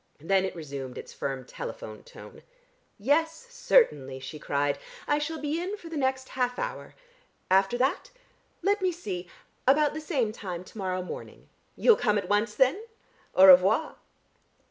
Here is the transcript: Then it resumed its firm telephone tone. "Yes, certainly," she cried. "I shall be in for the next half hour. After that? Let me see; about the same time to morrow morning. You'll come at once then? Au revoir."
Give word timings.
Then 0.19 0.45
it 0.45 0.55
resumed 0.55 0.97
its 0.97 1.13
firm 1.13 1.45
telephone 1.45 2.01
tone. 2.01 2.41
"Yes, 2.97 3.45
certainly," 3.51 4.19
she 4.19 4.39
cried. 4.39 4.79
"I 5.07 5.19
shall 5.19 5.39
be 5.39 5.61
in 5.61 5.77
for 5.77 5.89
the 5.89 5.95
next 5.95 6.29
half 6.29 6.57
hour. 6.57 6.95
After 7.51 7.77
that? 7.77 8.09
Let 8.63 8.81
me 8.81 8.91
see; 8.91 9.27
about 9.67 9.93
the 9.93 10.01
same 10.01 10.31
time 10.31 10.63
to 10.63 10.77
morrow 10.79 11.03
morning. 11.03 11.49
You'll 11.75 11.97
come 11.97 12.17
at 12.17 12.29
once 12.29 12.55
then? 12.55 12.83
Au 13.35 13.45
revoir." 13.45 13.97